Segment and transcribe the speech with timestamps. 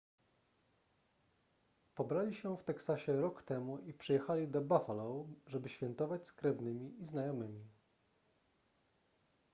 [1.95, 7.05] pobrali się w teksasie rok temu i przyjechali do buffalo żeby świętować z krewnymi i
[7.05, 7.63] znajomymi